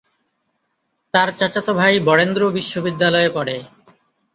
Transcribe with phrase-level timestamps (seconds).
[1.13, 3.55] তার চাচাতো ভাই বরেন্দ্র বিশ্ববিদ্যালয়ে পড়ে।